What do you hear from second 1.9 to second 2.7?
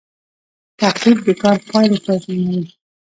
تضمینوي